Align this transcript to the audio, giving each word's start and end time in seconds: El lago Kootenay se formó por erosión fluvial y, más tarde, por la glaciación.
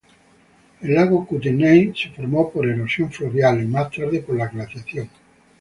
El 0.81 0.95
lago 0.95 1.27
Kootenay 1.27 1.93
se 1.95 2.09
formó 2.09 2.49
por 2.49 2.65
erosión 2.65 3.11
fluvial 3.11 3.61
y, 3.61 3.67
más 3.67 3.91
tarde, 3.91 4.21
por 4.21 4.35
la 4.35 4.47
glaciación. 4.47 5.07